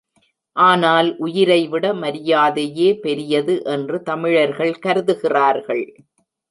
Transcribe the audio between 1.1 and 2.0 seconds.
உயிரைவிட